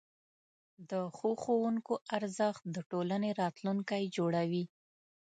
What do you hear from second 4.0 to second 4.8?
جوړوي.